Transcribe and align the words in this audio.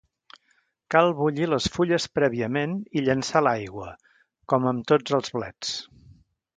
Cal 0.95 1.09
bullir 1.19 1.49
les 1.51 1.67
fulles 1.75 2.09
prèviament 2.21 2.75
i 3.01 3.05
llençar 3.09 3.45
l'aigua, 3.49 3.93
com 4.55 4.69
amb 4.75 4.93
tots 4.95 5.19
els 5.21 5.35
blets. 5.39 5.81